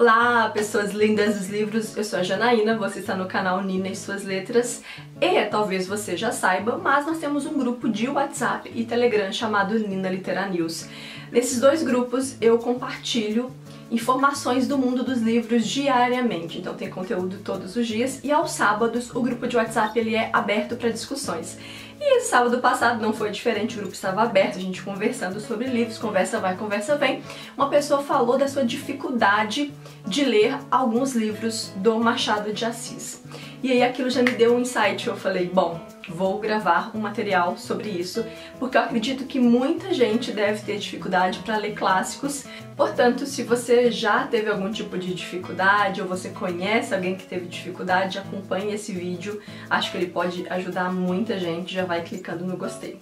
Olá, 0.00 0.48
pessoas 0.50 0.92
lindas 0.92 1.36
dos 1.36 1.48
livros, 1.48 1.96
eu 1.96 2.04
sou 2.04 2.20
a 2.20 2.22
Janaína, 2.22 2.78
você 2.78 3.00
está 3.00 3.16
no 3.16 3.26
canal 3.26 3.60
Nina 3.64 3.88
e 3.88 3.96
Suas 3.96 4.22
Letras 4.22 4.80
e 5.20 5.44
talvez 5.46 5.88
você 5.88 6.16
já 6.16 6.30
saiba, 6.30 6.78
mas 6.78 7.04
nós 7.04 7.18
temos 7.18 7.44
um 7.46 7.58
grupo 7.58 7.88
de 7.88 8.08
WhatsApp 8.08 8.70
e 8.72 8.84
Telegram 8.84 9.32
chamado 9.32 9.76
Nina 9.76 10.08
Litera 10.08 10.46
News. 10.46 10.86
Nesses 11.32 11.58
dois 11.58 11.82
grupos 11.82 12.36
eu 12.40 12.60
compartilho 12.60 13.50
informações 13.90 14.68
do 14.68 14.78
mundo 14.78 15.02
dos 15.02 15.20
livros 15.20 15.66
diariamente, 15.66 16.58
então 16.58 16.74
tem 16.74 16.88
conteúdo 16.88 17.38
todos 17.38 17.74
os 17.74 17.84
dias 17.84 18.20
e 18.22 18.30
aos 18.30 18.52
sábados 18.52 19.12
o 19.12 19.20
grupo 19.20 19.48
de 19.48 19.56
WhatsApp 19.56 19.98
ele 19.98 20.14
é 20.14 20.30
aberto 20.32 20.76
para 20.76 20.90
discussões. 20.90 21.58
E 22.00 22.20
sábado 22.20 22.58
passado 22.58 23.02
não 23.02 23.12
foi 23.12 23.30
diferente, 23.30 23.74
o 23.74 23.80
grupo 23.80 23.94
estava 23.94 24.22
aberto, 24.22 24.56
a 24.56 24.60
gente 24.60 24.82
conversando 24.82 25.40
sobre 25.40 25.66
livros, 25.66 25.98
conversa 25.98 26.38
vai, 26.38 26.56
conversa 26.56 26.96
vem. 26.96 27.22
Uma 27.56 27.68
pessoa 27.68 28.02
falou 28.02 28.38
da 28.38 28.46
sua 28.46 28.64
dificuldade 28.64 29.72
de 30.08 30.24
ler 30.24 30.58
alguns 30.70 31.14
livros 31.14 31.70
do 31.76 31.98
Machado 32.00 32.50
de 32.52 32.64
Assis. 32.64 33.22
E 33.62 33.70
aí 33.70 33.82
aquilo 33.82 34.08
já 34.08 34.22
me 34.22 34.30
deu 34.30 34.56
um 34.56 34.60
insight, 34.60 35.06
eu 35.06 35.16
falei, 35.16 35.46
bom, 35.46 35.78
vou 36.08 36.38
gravar 36.38 36.90
um 36.94 37.00
material 37.00 37.58
sobre 37.58 37.90
isso, 37.90 38.24
porque 38.58 38.78
eu 38.78 38.80
acredito 38.80 39.26
que 39.26 39.38
muita 39.38 39.92
gente 39.92 40.32
deve 40.32 40.62
ter 40.62 40.78
dificuldade 40.78 41.40
para 41.40 41.58
ler 41.58 41.74
clássicos. 41.74 42.46
Portanto, 42.74 43.26
se 43.26 43.42
você 43.42 43.90
já 43.90 44.26
teve 44.26 44.48
algum 44.48 44.70
tipo 44.72 44.96
de 44.96 45.12
dificuldade 45.12 46.00
ou 46.00 46.08
você 46.08 46.30
conhece 46.30 46.94
alguém 46.94 47.14
que 47.14 47.26
teve 47.26 47.46
dificuldade, 47.46 48.18
acompanhe 48.18 48.72
esse 48.72 48.92
vídeo. 48.92 49.42
Acho 49.68 49.90
que 49.90 49.98
ele 49.98 50.06
pode 50.06 50.48
ajudar 50.48 50.90
muita 50.90 51.38
gente. 51.38 51.74
Já 51.74 51.84
vai 51.84 52.02
clicando 52.02 52.46
no 52.46 52.56
gostei. 52.56 52.98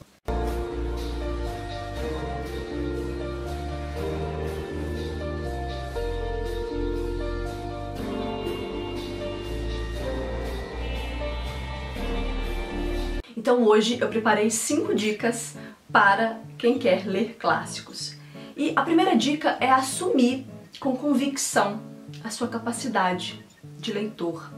Então 13.37 13.65
hoje 13.65 13.98
eu 14.01 14.09
preparei 14.09 14.51
5 14.51 14.95
dicas 14.95 15.55
para 15.92 16.41
quem 16.56 16.79
quer 16.79 17.06
ler 17.06 17.37
clássicos. 17.39 18.17
E 18.56 18.73
a 18.75 18.83
primeira 18.83 19.15
dica 19.15 19.59
é 19.61 19.70
assumir 19.70 20.47
com 20.81 20.97
convicção 20.97 21.81
a 22.25 22.31
sua 22.31 22.48
capacidade 22.48 23.45
de 23.79 23.92
leitor. 23.92 24.51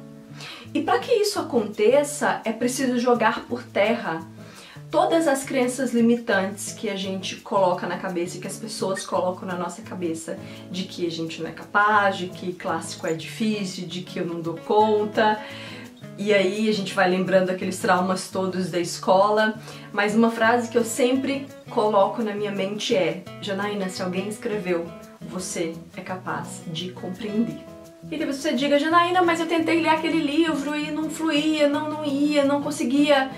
E 0.73 0.81
para 0.81 1.01
que 1.01 1.13
isso 1.13 1.41
aconteça, 1.41 2.41
é 2.45 2.53
preciso 2.53 2.99
jogar 2.99 3.47
por 3.47 3.65
terra 3.65 4.21
todas 4.91 5.27
as 5.29 5.45
crenças 5.45 5.93
limitantes 5.93 6.73
que 6.73 6.89
a 6.89 6.97
gente 6.97 7.37
coloca 7.37 7.87
na 7.87 7.99
cabeça 7.99 8.37
e 8.37 8.41
que 8.41 8.47
as 8.47 8.57
pessoas 8.57 9.05
colocam 9.05 9.47
na 9.47 9.57
nossa 9.57 9.83
cabeça 9.83 10.39
de 10.71 10.85
que 10.85 11.07
a 11.07 11.11
gente 11.11 11.43
não 11.43 11.51
é 11.51 11.53
capaz, 11.53 12.17
de 12.17 12.29
que 12.29 12.53
clássico 12.53 13.07
é 13.07 13.13
difícil, 13.13 13.87
de 13.87 14.03
que 14.03 14.21
eu 14.21 14.27
não 14.27 14.41
dou 14.41 14.55
conta. 14.55 15.41
E 16.19 16.35
aí 16.35 16.69
a 16.69 16.73
gente 16.73 16.93
vai 16.95 17.09
lembrando 17.09 17.51
aqueles 17.51 17.79
traumas 17.79 18.29
todos 18.29 18.71
da 18.71 18.81
escola. 18.81 19.55
Mas 19.93 20.17
uma 20.17 20.33
frase 20.33 20.69
que 20.69 20.77
eu 20.77 20.85
sempre 20.85 21.47
coloco 21.71 22.23
na 22.25 22.35
minha 22.35 22.51
mente 22.51 22.97
é: 22.97 23.23
Janaína, 23.41 23.89
se 23.89 24.03
alguém 24.03 24.29
escreveu, 24.29 24.85
você 25.21 25.75
é 25.97 26.01
capaz 26.01 26.63
de 26.67 26.91
compreender. 26.91 27.65
E 28.11 28.17
talvez 28.17 28.37
você 28.37 28.53
diga, 28.53 28.79
Janaína, 28.79 29.23
mas 29.23 29.39
eu 29.39 29.47
tentei 29.47 29.81
ler 29.81 29.91
aquele 29.91 30.19
livro 30.19 30.75
e 30.75 30.91
não 30.91 31.09
fluía, 31.09 31.69
não, 31.69 31.89
não 31.89 32.05
ia, 32.05 32.45
não 32.45 32.63
conseguia. 32.63 33.31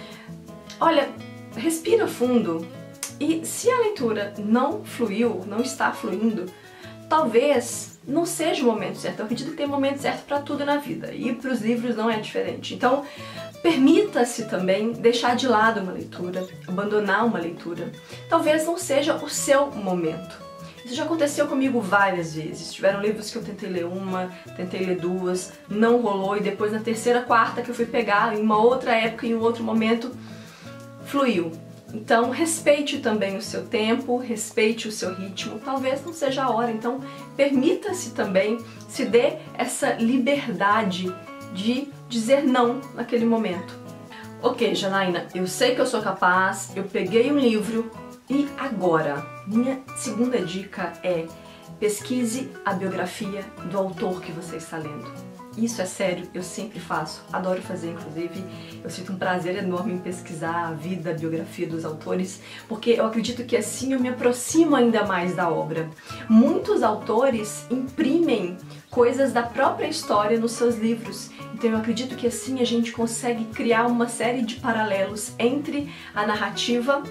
Olha, 0.81 1.11
respira 1.57 2.09
fundo. 2.09 2.67
E 3.19 3.45
se 3.45 3.71
a 3.71 3.79
leitura 3.81 4.33
não 4.39 4.83
fluiu, 4.83 5.45
não 5.47 5.61
está 5.61 5.93
fluindo, 5.93 6.47
talvez 7.09 8.00
não 8.11 8.27
seja 8.27 8.63
o 8.63 8.67
momento 8.67 8.97
certo. 8.97 9.21
Eu 9.21 9.25
acredito 9.25 9.51
que 9.51 9.57
tem 9.57 9.67
momento 9.67 9.99
certo 9.99 10.25
para 10.27 10.41
tudo 10.41 10.65
na 10.65 10.77
vida 10.77 11.15
e 11.15 11.33
para 11.35 11.53
os 11.53 11.61
livros 11.61 11.97
não 11.97 12.11
é 12.11 12.19
diferente. 12.19 12.75
Então, 12.75 13.05
permita-se 13.63 14.47
também 14.47 14.93
deixar 14.93 15.37
de 15.37 15.47
lado 15.47 15.81
uma 15.81 15.93
leitura, 15.93 16.47
abandonar 16.67 17.25
uma 17.25 17.39
leitura. 17.39 17.93
Talvez 18.29 18.67
não 18.67 18.77
seja 18.77 19.15
o 19.17 19.29
seu 19.29 19.71
momento. 19.71 20.51
Isso 20.85 20.95
já 20.95 21.05
aconteceu 21.05 21.47
comigo 21.47 21.81
várias 21.81 22.35
vezes. 22.35 22.73
Tiveram 22.73 23.01
livros 23.01 23.31
que 23.31 23.39
eu 23.39 23.45
tentei 23.45 23.69
ler 23.69 23.85
uma, 23.85 24.31
tentei 24.57 24.85
ler 24.85 24.97
duas, 24.97 25.53
não 25.69 26.01
rolou 26.01 26.37
e 26.37 26.41
depois 26.41 26.73
na 26.73 26.81
terceira, 26.81 27.23
quarta 27.23 27.63
que 27.63 27.71
eu 27.71 27.75
fui 27.75 27.87
pegar 27.87 28.37
em 28.37 28.41
uma 28.41 28.59
outra 28.59 28.93
época, 28.93 29.27
em 29.27 29.35
um 29.35 29.41
outro 29.41 29.63
momento, 29.63 30.11
fluiu. 31.05 31.53
Então, 31.93 32.31
respeite 32.31 32.99
também 32.99 33.37
o 33.37 33.43
seu 33.43 33.67
tempo, 33.67 34.17
respeite 34.17 34.87
o 34.87 34.93
seu 34.93 35.15
ritmo. 35.15 35.59
Talvez 35.59 36.05
não 36.05 36.13
seja 36.13 36.45
a 36.45 36.51
hora, 36.51 36.71
então 36.71 37.01
permita-se 37.37 38.11
também, 38.11 38.59
se 38.89 39.05
dê 39.05 39.39
essa 39.55 39.95
liberdade 39.95 41.13
de 41.53 41.89
dizer 42.09 42.45
não 42.45 42.81
naquele 42.95 43.25
momento. 43.25 43.75
Ok, 44.43 44.75
Janaína, 44.75 45.27
eu 45.35 45.47
sei 45.47 45.75
que 45.75 45.81
eu 45.81 45.87
sou 45.87 46.01
capaz, 46.01 46.73
eu 46.75 46.85
peguei 46.85 47.31
um 47.31 47.39
livro 47.39 47.91
e 48.29 48.49
agora? 48.59 49.27
Minha 49.47 49.81
segunda 49.97 50.39
dica 50.39 50.93
é 51.03 51.27
pesquise 51.79 52.51
a 52.65 52.73
biografia 52.73 53.45
do 53.71 53.77
autor 53.77 54.21
que 54.21 54.33
você 54.33 54.57
está 54.57 54.79
lendo. 54.79 55.30
Isso 55.57 55.83
é 55.83 55.85
sério, 55.85 56.29
eu 56.33 56.45
sempre 56.45 56.79
faço, 56.79 57.23
adoro 57.33 57.61
fazer 57.61 57.91
inclusive. 57.91 58.45
Eu 58.83 58.89
sinto 58.89 59.13
um 59.13 59.17
prazer 59.17 59.57
enorme 59.57 59.95
em 59.95 59.99
pesquisar 59.99 60.69
a 60.69 60.73
vida, 60.73 61.11
a 61.11 61.15
biografia 61.15 61.67
dos 61.67 61.85
autores, 61.85 62.41
porque 62.69 62.91
eu 62.91 63.05
acredito 63.05 63.45
que 63.45 63.57
assim 63.57 63.93
eu 63.93 64.01
me 64.01 64.09
aproximo 64.09 64.77
ainda 64.77 65.05
mais 65.05 65.35
da 65.35 65.51
obra. 65.51 65.91
Muitos 66.29 66.83
autores 66.83 67.67
imprimem 67.69 68.57
coisas 68.91 69.33
da 69.33 69.43
própria 69.43 69.89
história 69.89 70.39
nos 70.39 70.53
seus 70.53 70.77
livros, 70.77 71.31
então 71.53 71.71
eu 71.71 71.79
acredito 71.79 72.17
que 72.17 72.29
assim 72.29 72.61
a 72.61 72.65
gente 72.65 72.93
consegue 72.93 73.45
criar 73.47 73.87
uma 73.87 74.09
série 74.09 74.43
de 74.43 74.57
paralelos 74.57 75.33
entre 75.39 75.93
a 76.15 76.27
narrativa 76.27 77.03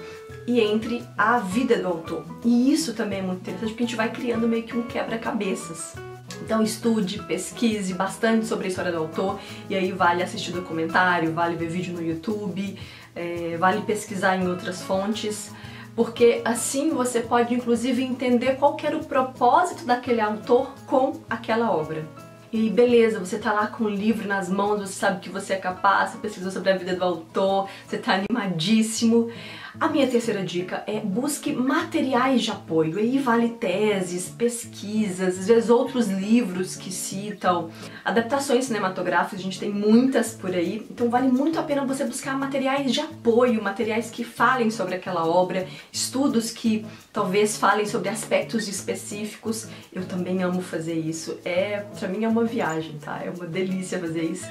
e 0.46 0.60
entre 0.60 1.04
a 1.16 1.38
vida 1.38 1.76
do 1.76 1.86
autor. 1.86 2.24
E 2.44 2.72
isso 2.72 2.94
também 2.94 3.18
é 3.18 3.22
muito 3.22 3.42
interessante 3.42 3.70
porque 3.70 3.84
a 3.84 3.86
gente 3.86 3.96
vai 3.96 4.10
criando 4.10 4.48
meio 4.48 4.62
que 4.62 4.76
um 4.76 4.82
quebra-cabeças. 4.82 6.09
Então 6.40 6.62
estude, 6.62 7.22
pesquise 7.24 7.94
bastante 7.94 8.46
sobre 8.46 8.66
a 8.66 8.68
história 8.68 8.90
do 8.90 8.98
autor 8.98 9.38
e 9.68 9.74
aí 9.74 9.92
vale 9.92 10.22
assistir 10.22 10.52
documentário, 10.52 11.32
vale 11.32 11.56
ver 11.56 11.68
vídeo 11.68 11.92
no 11.92 12.02
YouTube, 12.02 12.78
é, 13.14 13.56
vale 13.58 13.82
pesquisar 13.82 14.36
em 14.36 14.48
outras 14.48 14.82
fontes, 14.82 15.52
porque 15.94 16.40
assim 16.44 16.90
você 16.90 17.20
pode 17.20 17.54
inclusive 17.54 18.02
entender 18.02 18.56
qual 18.56 18.76
era 18.82 18.96
o 18.96 19.04
propósito 19.04 19.84
daquele 19.84 20.20
autor 20.20 20.72
com 20.86 21.20
aquela 21.28 21.70
obra. 21.70 22.04
E 22.52 22.68
beleza, 22.68 23.20
você 23.20 23.38
tá 23.38 23.52
lá 23.52 23.68
com 23.68 23.84
o 23.84 23.88
livro 23.88 24.26
nas 24.26 24.48
mãos, 24.48 24.80
você 24.80 24.94
sabe 24.94 25.20
que 25.20 25.28
você 25.28 25.52
é 25.52 25.56
capaz, 25.56 26.10
você 26.10 26.18
pesquisou 26.18 26.50
sobre 26.50 26.70
a 26.70 26.76
vida 26.76 26.96
do 26.96 27.04
autor, 27.04 27.68
você 27.86 27.96
tá 27.96 28.14
animadíssimo. 28.14 29.30
A 29.78 29.88
minha 29.88 30.06
terceira 30.06 30.42
dica 30.42 30.82
é 30.86 30.98
busque 30.98 31.52
materiais 31.52 32.42
de 32.42 32.50
apoio. 32.50 32.98
Aí 32.98 33.18
vale 33.18 33.50
teses, 33.50 34.28
pesquisas, 34.28 35.38
às 35.38 35.46
vezes 35.46 35.70
outros 35.70 36.08
livros 36.08 36.74
que 36.74 36.90
citam, 36.90 37.70
adaptações 38.04 38.64
cinematográficas, 38.64 39.38
a 39.38 39.42
gente 39.42 39.60
tem 39.60 39.70
muitas 39.70 40.34
por 40.34 40.50
aí. 40.50 40.84
Então 40.90 41.08
vale 41.08 41.28
muito 41.28 41.58
a 41.58 41.62
pena 41.62 41.84
você 41.84 42.04
buscar 42.04 42.36
materiais 42.36 42.92
de 42.92 43.00
apoio, 43.00 43.62
materiais 43.62 44.10
que 44.10 44.24
falem 44.24 44.70
sobre 44.70 44.96
aquela 44.96 45.24
obra, 45.24 45.66
estudos 45.92 46.50
que 46.50 46.84
talvez 47.12 47.56
falem 47.56 47.86
sobre 47.86 48.08
aspectos 48.08 48.66
específicos. 48.66 49.68
Eu 49.92 50.04
também 50.04 50.42
amo 50.42 50.60
fazer 50.60 50.94
isso. 50.94 51.38
É, 51.44 51.84
para 51.98 52.08
mim 52.08 52.24
é 52.24 52.28
uma 52.28 52.44
viagem, 52.44 52.98
tá? 52.98 53.22
É 53.24 53.30
uma 53.30 53.46
delícia 53.46 54.00
fazer 54.00 54.24
isso. 54.24 54.46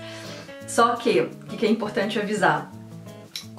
Só 0.65 0.95
que, 0.95 1.19
o 1.19 1.57
que 1.57 1.65
é 1.65 1.69
importante 1.69 2.19
avisar? 2.19 2.78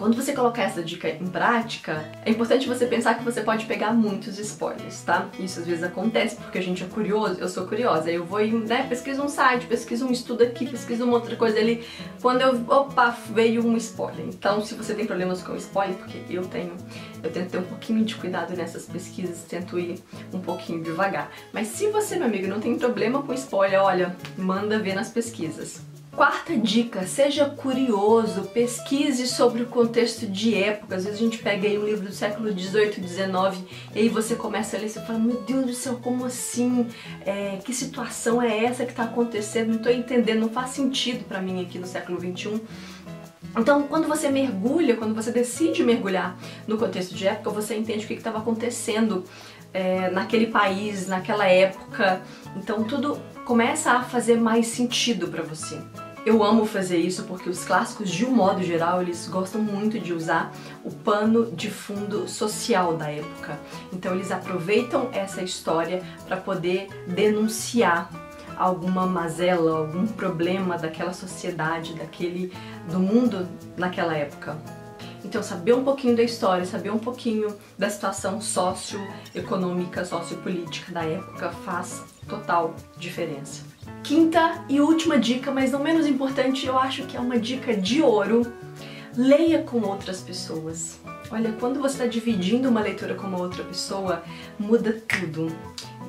Quando 0.00 0.16
você 0.16 0.32
colocar 0.32 0.62
essa 0.62 0.82
dica 0.82 1.10
em 1.10 1.26
prática, 1.26 2.10
é 2.24 2.30
importante 2.30 2.66
você 2.66 2.86
pensar 2.86 3.18
que 3.18 3.22
você 3.22 3.42
pode 3.42 3.66
pegar 3.66 3.92
muitos 3.92 4.38
spoilers, 4.38 5.02
tá? 5.02 5.28
Isso 5.38 5.60
às 5.60 5.66
vezes 5.66 5.84
acontece 5.84 6.36
porque 6.36 6.56
a 6.56 6.62
gente 6.62 6.82
é 6.82 6.86
curioso, 6.86 7.38
eu 7.38 7.46
sou 7.50 7.66
curiosa, 7.66 8.08
aí 8.08 8.14
eu 8.14 8.24
vou 8.24 8.40
e 8.40 8.50
né, 8.50 8.86
pesquiso 8.88 9.22
um 9.22 9.28
site, 9.28 9.66
pesquiso 9.66 10.06
um 10.06 10.10
estudo 10.10 10.42
aqui, 10.42 10.66
pesquiso 10.66 11.04
uma 11.04 11.12
outra 11.12 11.36
coisa 11.36 11.58
ali, 11.58 11.86
quando 12.22 12.40
eu, 12.40 12.64
opa, 12.66 13.14
veio 13.28 13.62
um 13.62 13.76
spoiler. 13.76 14.24
Então, 14.24 14.64
se 14.64 14.72
você 14.72 14.94
tem 14.94 15.04
problemas 15.04 15.42
com 15.42 15.54
spoiler, 15.56 15.94
porque 15.98 16.18
eu 16.30 16.46
tenho, 16.46 16.72
eu 17.22 17.30
tento 17.30 17.50
ter 17.50 17.58
um 17.58 17.64
pouquinho 17.64 18.02
de 18.02 18.14
cuidado 18.14 18.56
nessas 18.56 18.86
pesquisas, 18.86 19.42
tento 19.42 19.78
ir 19.78 20.02
um 20.32 20.40
pouquinho 20.40 20.82
devagar. 20.82 21.30
Mas 21.52 21.66
se 21.68 21.88
você, 21.88 22.16
meu 22.16 22.26
amigo, 22.26 22.46
não 22.46 22.58
tem 22.58 22.74
problema 22.78 23.22
com 23.22 23.34
spoiler, 23.34 23.82
olha, 23.82 24.16
manda 24.38 24.78
ver 24.78 24.94
nas 24.94 25.10
pesquisas. 25.10 25.82
Quarta 26.14 26.56
dica, 26.56 27.06
seja 27.06 27.46
curioso, 27.46 28.42
pesquise 28.42 29.28
sobre 29.28 29.62
o 29.62 29.66
contexto 29.66 30.26
de 30.26 30.54
época. 30.56 30.96
Às 30.96 31.04
vezes 31.04 31.20
a 31.20 31.22
gente 31.22 31.38
pega 31.38 31.68
aí 31.68 31.78
um 31.78 31.84
livro 31.84 32.08
do 32.08 32.12
século 32.12 32.52
18, 32.52 33.00
19 33.00 33.64
e 33.94 34.00
aí 34.00 34.08
você 34.08 34.34
começa 34.34 34.76
a 34.76 34.80
ler 34.80 34.86
e 34.86 34.90
você 34.90 35.00
fala, 35.00 35.18
meu 35.20 35.40
Deus 35.42 35.66
do 35.66 35.72
céu, 35.72 35.98
como 36.02 36.24
assim? 36.24 36.88
É, 37.24 37.58
que 37.64 37.72
situação 37.72 38.42
é 38.42 38.64
essa 38.64 38.84
que 38.84 38.90
está 38.90 39.04
acontecendo? 39.04 39.68
Não 39.68 39.76
estou 39.76 39.92
entendendo, 39.92 40.40
não 40.40 40.50
faz 40.50 40.70
sentido 40.70 41.24
para 41.24 41.40
mim 41.40 41.62
aqui 41.62 41.78
no 41.78 41.86
século 41.86 42.18
21. 42.18 42.60
Então, 43.56 43.84
quando 43.84 44.06
você 44.06 44.28
mergulha, 44.28 44.96
quando 44.96 45.14
você 45.14 45.30
decide 45.30 45.82
mergulhar 45.82 46.36
no 46.66 46.76
contexto 46.76 47.14
de 47.14 47.26
época, 47.26 47.50
você 47.50 47.76
entende 47.76 48.04
o 48.04 48.08
que 48.08 48.14
estava 48.14 48.38
acontecendo 48.38 49.24
é, 49.72 50.10
naquele 50.10 50.46
país, 50.46 51.06
naquela 51.06 51.46
época. 51.46 52.20
Então 52.56 52.84
tudo 52.84 53.20
começa 53.50 53.90
a 53.90 54.04
fazer 54.04 54.36
mais 54.36 54.68
sentido 54.68 55.26
para 55.26 55.42
você. 55.42 55.76
Eu 56.24 56.44
amo 56.44 56.64
fazer 56.64 56.98
isso 56.98 57.24
porque 57.24 57.50
os 57.50 57.64
clássicos, 57.64 58.08
de 58.08 58.24
um 58.24 58.30
modo 58.30 58.62
geral, 58.62 59.02
eles 59.02 59.26
gostam 59.26 59.60
muito 59.60 59.98
de 59.98 60.12
usar 60.12 60.52
o 60.84 60.90
pano 60.92 61.50
de 61.50 61.68
fundo 61.68 62.28
social 62.28 62.96
da 62.96 63.10
época. 63.10 63.58
Então 63.92 64.14
eles 64.14 64.30
aproveitam 64.30 65.08
essa 65.12 65.42
história 65.42 66.00
para 66.28 66.36
poder 66.36 66.86
denunciar 67.08 68.08
alguma 68.56 69.04
mazela, 69.04 69.78
algum 69.78 70.06
problema 70.06 70.78
daquela 70.78 71.12
sociedade, 71.12 71.94
daquele 71.94 72.52
do 72.88 73.00
mundo 73.00 73.48
naquela 73.76 74.16
época. 74.16 74.56
Então, 75.30 75.44
saber 75.44 75.74
um 75.74 75.84
pouquinho 75.84 76.16
da 76.16 76.24
história, 76.24 76.66
saber 76.66 76.90
um 76.90 76.98
pouquinho 76.98 77.56
da 77.78 77.88
situação 77.88 78.40
socioeconômica, 78.40 80.04
sociopolítica 80.04 80.90
da 80.90 81.04
época 81.04 81.52
faz 81.64 82.02
total 82.28 82.74
diferença. 82.96 83.62
Quinta 84.02 84.64
e 84.68 84.80
última 84.80 85.16
dica, 85.16 85.52
mas 85.52 85.70
não 85.70 85.78
menos 85.78 86.04
importante, 86.08 86.66
eu 86.66 86.76
acho 86.76 87.06
que 87.06 87.16
é 87.16 87.20
uma 87.20 87.38
dica 87.38 87.76
de 87.76 88.02
ouro. 88.02 88.52
Leia 89.16 89.62
com 89.62 89.80
outras 89.82 90.20
pessoas. 90.20 90.98
Olha, 91.32 91.52
quando 91.52 91.80
você 91.80 91.94
está 91.94 92.06
dividindo 92.06 92.68
uma 92.68 92.80
leitura 92.80 93.14
com 93.14 93.28
uma 93.28 93.38
outra 93.38 93.62
pessoa, 93.62 94.24
muda 94.58 95.00
tudo. 95.06 95.46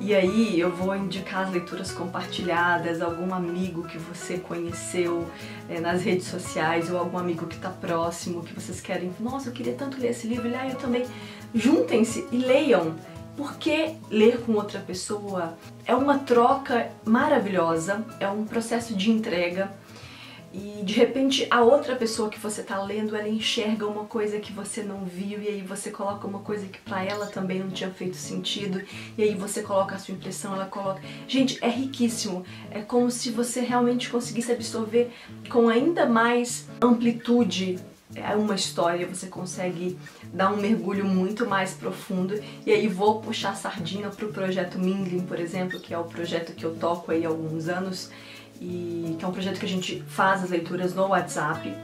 E 0.00 0.12
aí 0.12 0.58
eu 0.58 0.74
vou 0.74 0.96
indicar 0.96 1.46
as 1.46 1.52
leituras 1.52 1.92
compartilhadas, 1.92 3.00
algum 3.00 3.32
amigo 3.32 3.84
que 3.84 3.98
você 3.98 4.38
conheceu 4.38 5.24
é, 5.68 5.78
nas 5.78 6.02
redes 6.02 6.26
sociais 6.26 6.90
ou 6.90 6.98
algum 6.98 7.18
amigo 7.18 7.46
que 7.46 7.54
está 7.54 7.70
próximo, 7.70 8.42
que 8.42 8.52
vocês 8.52 8.80
querem, 8.80 9.14
nossa, 9.20 9.48
eu 9.48 9.52
queria 9.52 9.74
tanto 9.74 10.00
ler 10.00 10.10
esse 10.10 10.26
livro, 10.26 10.48
e 10.48 10.56
ah, 10.56 10.68
eu 10.68 10.74
também. 10.74 11.06
Juntem-se 11.54 12.26
e 12.32 12.38
leiam, 12.38 12.96
porque 13.36 13.94
ler 14.10 14.40
com 14.40 14.54
outra 14.54 14.80
pessoa 14.80 15.56
é 15.86 15.94
uma 15.94 16.18
troca 16.18 16.90
maravilhosa, 17.04 18.04
é 18.18 18.28
um 18.28 18.44
processo 18.44 18.96
de 18.96 19.08
entrega 19.08 19.70
e 20.52 20.82
de 20.84 20.92
repente 20.92 21.46
a 21.50 21.62
outra 21.62 21.96
pessoa 21.96 22.28
que 22.28 22.38
você 22.38 22.62
tá 22.62 22.82
lendo, 22.82 23.16
ela 23.16 23.28
enxerga 23.28 23.86
uma 23.86 24.04
coisa 24.04 24.38
que 24.38 24.52
você 24.52 24.82
não 24.82 25.04
viu 25.04 25.42
e 25.42 25.48
aí 25.48 25.62
você 25.62 25.90
coloca 25.90 26.26
uma 26.26 26.40
coisa 26.40 26.66
que 26.66 26.78
para 26.80 27.02
ela 27.02 27.26
também 27.26 27.58
não 27.58 27.70
tinha 27.70 27.90
feito 27.90 28.16
sentido 28.16 28.82
e 29.16 29.22
aí 29.22 29.34
você 29.34 29.62
coloca 29.62 29.94
a 29.94 29.98
sua 29.98 30.14
impressão, 30.14 30.54
ela 30.54 30.66
coloca. 30.66 31.00
Gente, 31.26 31.58
é 31.62 31.68
riquíssimo. 31.68 32.44
É 32.70 32.82
como 32.82 33.10
se 33.10 33.30
você 33.30 33.60
realmente 33.60 34.10
conseguisse 34.10 34.52
absorver 34.52 35.10
com 35.48 35.68
ainda 35.68 36.04
mais 36.06 36.66
amplitude 36.80 37.78
é 38.14 38.36
uma 38.36 38.54
história, 38.54 39.06
você 39.06 39.26
consegue 39.26 39.98
dar 40.32 40.52
um 40.52 40.56
mergulho 40.56 41.04
muito 41.04 41.46
mais 41.46 41.72
profundo. 41.72 42.38
E 42.66 42.70
aí 42.70 42.86
vou 42.86 43.20
puxar 43.20 43.50
a 43.50 43.54
sardinha 43.54 44.10
pro 44.10 44.28
projeto 44.28 44.78
Mingling, 44.78 45.22
por 45.22 45.40
exemplo, 45.40 45.80
que 45.80 45.94
é 45.94 45.98
o 45.98 46.04
projeto 46.04 46.52
que 46.52 46.64
eu 46.64 46.74
toco 46.74 47.10
aí 47.10 47.24
há 47.24 47.28
alguns 47.28 47.68
anos 47.68 48.10
e 48.62 49.16
que 49.18 49.24
é 49.24 49.28
um 49.28 49.32
projeto 49.32 49.58
que 49.58 49.66
a 49.66 49.68
gente 49.68 50.02
faz 50.06 50.44
as 50.44 50.50
leituras 50.50 50.94
no 50.94 51.08
WhatsApp. 51.08 51.74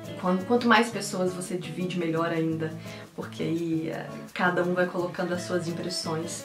Quanto, 0.46 0.68
mais 0.68 0.90
pessoas 0.90 1.32
você 1.32 1.56
divide, 1.56 1.98
melhor 1.98 2.30
ainda, 2.30 2.72
porque 3.16 3.42
aí 3.42 3.90
é, 3.90 4.06
cada 4.32 4.62
um 4.62 4.74
vai 4.74 4.86
colocando 4.86 5.34
as 5.34 5.42
suas 5.42 5.66
impressões. 5.66 6.44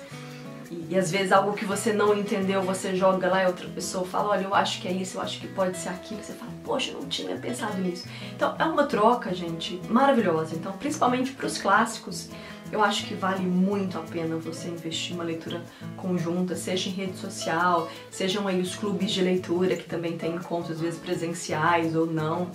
E, 0.73 0.93
e, 0.93 0.97
às 0.97 1.11
vezes 1.11 1.31
algo 1.31 1.53
que 1.53 1.65
você 1.65 1.93
não 1.93 2.17
entendeu, 2.17 2.61
você 2.61 2.95
joga 2.95 3.27
lá 3.27 3.43
e 3.43 3.45
outra 3.45 3.67
pessoa 3.67 4.05
fala, 4.05 4.29
olha, 4.29 4.43
eu 4.43 4.55
acho 4.55 4.81
que 4.81 4.87
é 4.87 4.91
isso, 4.91 5.17
eu 5.17 5.21
acho 5.21 5.39
que 5.39 5.47
pode 5.47 5.77
ser 5.77 5.89
aquilo. 5.89 6.23
Você 6.23 6.33
fala, 6.33 6.51
poxa, 6.63 6.91
eu 6.91 7.01
não 7.01 7.07
tinha 7.07 7.35
pensado 7.37 7.77
nisso. 7.77 8.07
Então 8.35 8.55
é 8.57 8.65
uma 8.65 8.85
troca, 8.85 9.33
gente, 9.33 9.79
maravilhosa. 9.89 10.55
Então, 10.55 10.71
principalmente 10.73 11.31
para 11.31 11.45
os 11.45 11.57
clássicos, 11.57 12.29
eu 12.71 12.83
acho 12.83 13.05
que 13.05 13.13
vale 13.13 13.45
muito 13.45 13.99
a 13.99 14.01
pena 14.01 14.35
você 14.37 14.67
investir 14.67 15.13
uma 15.13 15.23
leitura 15.23 15.61
conjunta, 15.95 16.55
seja 16.55 16.89
em 16.89 16.93
rede 16.93 17.17
social, 17.17 17.87
sejam 18.09 18.47
aí 18.47 18.59
os 18.59 18.75
clubes 18.75 19.11
de 19.11 19.21
leitura 19.21 19.75
que 19.75 19.83
também 19.83 20.17
tem 20.17 20.33
encontros, 20.33 20.71
às 20.77 20.81
vezes 20.81 20.99
presenciais 20.99 21.95
ou 21.95 22.07
não. 22.07 22.49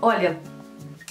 Olha, 0.00 0.40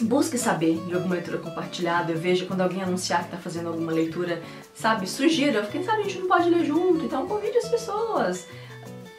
busque 0.02 0.38
saber 0.38 0.80
de 0.86 0.94
alguma 0.94 1.16
leitura 1.16 1.38
compartilhada. 1.38 2.12
Eu 2.12 2.18
vejo 2.18 2.46
quando 2.46 2.62
alguém 2.62 2.84
anunciar 2.84 3.22
que 3.22 3.26
está 3.28 3.38
fazendo 3.38 3.70
alguma 3.70 3.92
leitura, 3.92 4.42
sabe, 4.74 5.08
sugira, 5.08 5.66
quem 5.66 5.84
sabe 5.84 6.02
a 6.02 6.04
gente 6.04 6.20
não 6.20 6.28
pode 6.28 6.50
ler 6.50 6.66
junto, 6.66 7.06
então 7.06 7.28
convide 7.28 7.58
as 7.58 7.68
pessoas. 7.68 8.48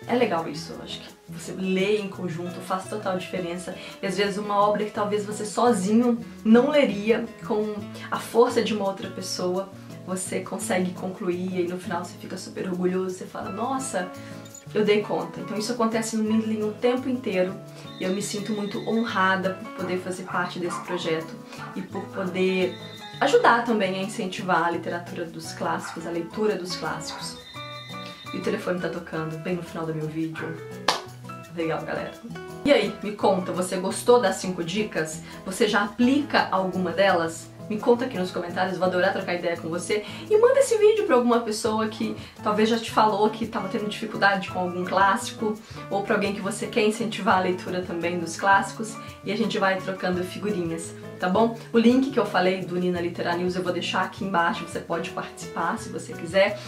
É 0.07 0.15
legal 0.15 0.49
isso, 0.49 0.73
eu 0.73 0.83
acho 0.83 1.01
que 1.01 1.09
você 1.29 1.53
lê 1.53 1.99
em 1.99 2.09
conjunto 2.09 2.59
faz 2.61 2.89
total 2.89 3.19
diferença. 3.19 3.75
E 4.03 4.07
às 4.07 4.17
vezes 4.17 4.39
uma 4.39 4.57
obra 4.57 4.85
que 4.85 4.91
talvez 4.91 5.25
você 5.25 5.45
sozinho 5.45 6.19
não 6.45 6.71
leria, 6.71 7.27
com 7.47 7.75
a 8.11 8.19
força 8.19 8.63
de 8.63 8.73
uma 8.73 8.87
outra 8.87 9.11
pessoa, 9.11 9.69
você 10.07 10.41
consegue 10.41 10.93
concluir 10.93 11.61
e 11.61 11.69
no 11.69 11.79
final 11.79 12.03
você 12.03 12.15
fica 12.19 12.39
super 12.39 12.67
orgulhoso, 12.69 13.17
você 13.17 13.27
fala, 13.27 13.51
nossa, 13.51 14.11
eu 14.75 14.85
dei 14.85 15.03
conta. 15.03 15.41
Então 15.41 15.59
isso 15.59 15.73
acontece 15.73 16.17
no 16.17 16.25
Mindling 16.25 16.63
o 16.63 16.73
tempo 16.73 17.09
inteiro 17.09 17.55
e 17.99 18.05
eu 18.05 18.11
me 18.11 18.23
sinto 18.23 18.53
muito 18.53 18.79
honrada 18.89 19.55
por 19.55 19.83
poder 19.83 19.99
fazer 19.99 20.25
parte 20.25 20.59
desse 20.59 20.81
projeto 20.83 21.35
e 21.75 21.83
por 21.83 22.03
poder 22.07 22.77
ajudar 23.21 23.65
também 23.65 23.97
a 23.97 24.03
incentivar 24.03 24.65
a 24.65 24.71
literatura 24.71 25.25
dos 25.25 25.53
clássicos, 25.53 26.07
a 26.07 26.11
leitura 26.11 26.55
dos 26.57 26.77
clássicos. 26.77 27.37
E 28.33 28.37
o 28.37 28.43
telefone 28.43 28.81
tá 28.81 28.89
tocando 28.89 29.39
bem 29.39 29.57
no 29.57 29.63
final 29.63 29.87
do 29.87 29.95
meu 29.95 30.07
vídeo. 30.07 30.55
Legal, 31.57 31.83
galera. 31.83 32.13
E 32.65 32.73
aí, 32.73 32.95
me 33.03 33.13
conta, 33.13 33.51
você 33.51 33.79
gostou 33.79 34.21
das 34.21 34.37
5 34.37 34.63
dicas? 34.63 35.23
Você 35.47 35.67
já 35.67 35.85
aplica 35.85 36.49
alguma 36.51 36.93
delas? 36.93 37.49
Me 37.69 37.79
conta 37.79 38.07
aqui 38.07 38.17
nos 38.17 38.31
comentários, 38.31 38.79
vou 38.79 38.87
adorar 38.87 39.13
trocar 39.13 39.35
ideia 39.35 39.57
com 39.57 39.69
você. 39.69 40.05
E 40.31 40.39
manda 40.39 40.61
esse 40.61 40.77
vídeo 40.79 41.05
para 41.05 41.17
alguma 41.17 41.41
pessoa 41.41 41.89
que 41.89 42.17
talvez 42.43 42.69
já 42.69 42.79
te 42.79 42.91
falou 42.91 43.29
que 43.31 43.45
estava 43.45 43.69
tendo 43.69 43.89
dificuldade 43.89 44.51
com 44.51 44.61
algum 44.61 44.85
clássico, 44.85 45.55
ou 45.91 46.03
para 46.03 46.15
alguém 46.15 46.35
que 46.35 46.41
você 46.41 46.67
quer 46.67 46.87
incentivar 46.87 47.39
a 47.39 47.41
leitura 47.41 47.83
também 47.83 48.19
dos 48.19 48.37
clássicos, 48.37 48.97
e 49.25 49.33
a 49.33 49.37
gente 49.37 49.59
vai 49.59 49.79
trocando 49.79 50.23
figurinhas 50.25 50.95
tá 51.19 51.29
bom? 51.29 51.57
O 51.73 51.79
link 51.79 52.11
que 52.11 52.19
eu 52.19 52.25
falei 52.25 52.65
do 52.65 52.77
Nina 52.77 53.01
Literar 53.01 53.37
News 53.37 53.57
eu 53.57 53.63
vou 53.63 53.73
deixar 53.73 54.03
aqui 54.03 54.25
embaixo, 54.25 54.67
você 54.67 54.79
pode 54.79 55.11
participar 55.11 55.77
se 55.79 55.89
você 55.89 56.13
quiser. 56.13 56.59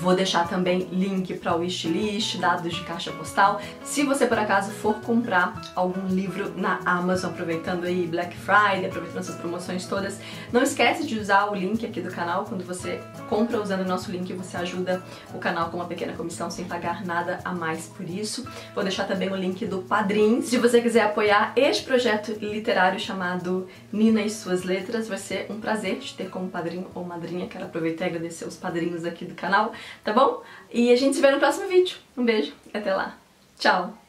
Vou 0.00 0.14
deixar 0.14 0.48
também 0.48 0.88
link 0.90 1.34
para 1.34 1.54
o 1.54 1.60
wishlist, 1.60 2.38
dados 2.38 2.74
de 2.74 2.82
caixa 2.84 3.10
postal. 3.12 3.60
Se 3.84 4.02
você 4.04 4.26
por 4.26 4.38
acaso 4.38 4.70
for 4.70 4.94
comprar 5.00 5.60
algum 5.74 6.06
livro 6.08 6.52
na 6.56 6.80
Amazon, 6.84 7.30
aproveitando 7.30 7.84
aí 7.84 8.06
Black 8.06 8.36
Friday, 8.36 8.86
aproveitando 8.86 9.20
essas 9.20 9.36
promoções 9.36 9.86
todas, 9.86 10.18
não 10.52 10.62
esquece 10.62 11.06
de 11.06 11.18
usar 11.18 11.50
o 11.50 11.54
link 11.54 11.84
aqui 11.84 12.00
do 12.00 12.10
canal. 12.10 12.44
Quando 12.44 12.64
você 12.64 13.00
compra 13.28 13.60
usando 13.60 13.82
o 13.82 13.88
nosso 13.88 14.10
link, 14.10 14.32
você 14.32 14.56
ajuda 14.56 15.02
o 15.34 15.38
canal 15.38 15.70
com 15.70 15.76
uma 15.76 15.86
pequena 15.86 16.12
comissão 16.12 16.50
sem 16.50 16.64
pagar 16.64 17.04
nada 17.04 17.40
a 17.44 17.52
mais 17.52 17.86
por 17.86 18.08
isso. 18.08 18.46
Vou 18.74 18.82
deixar 18.82 19.04
também 19.04 19.30
o 19.30 19.36
link 19.36 19.66
do 19.66 19.82
Padrim. 19.82 20.42
Se 20.42 20.58
você 20.58 20.80
quiser 20.80 21.02
apoiar 21.02 21.52
este 21.56 21.84
projeto 21.84 22.32
literário 22.40 22.98
chamado 22.98 23.68
Nina 23.92 24.22
e 24.22 24.30
suas 24.30 24.62
letras. 24.64 25.08
Vai 25.08 25.18
ser 25.18 25.46
um 25.50 25.60
prazer 25.60 25.98
te 25.98 26.14
ter 26.14 26.30
como 26.30 26.48
padrinho 26.48 26.88
ou 26.94 27.04
madrinha. 27.04 27.48
Quero 27.48 27.64
aproveitar 27.64 28.06
e 28.06 28.08
agradecer 28.08 28.44
os 28.44 28.56
padrinhos 28.56 29.04
aqui 29.04 29.24
do 29.24 29.34
canal, 29.34 29.72
tá 30.04 30.12
bom? 30.12 30.42
E 30.72 30.92
a 30.92 30.96
gente 30.96 31.16
se 31.16 31.22
vê 31.22 31.30
no 31.30 31.38
próximo 31.38 31.68
vídeo. 31.68 31.96
Um 32.16 32.24
beijo 32.24 32.52
até 32.72 32.94
lá. 32.94 33.16
Tchau! 33.58 34.07